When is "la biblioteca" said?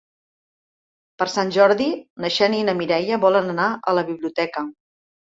3.99-4.65